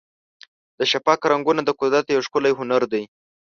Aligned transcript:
د 0.79 0.81
شفق 0.91 1.19
رنګونه 1.31 1.61
د 1.65 1.69
قدرت 1.81 2.05
یو 2.09 2.25
ښکلی 2.27 2.51
هنر 2.59 2.81
دی. 2.93 3.03